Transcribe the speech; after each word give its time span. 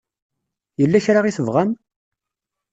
Yella 0.79 1.05
kra 1.05 1.19
i 1.29 1.31
tebɣam? 1.37 1.71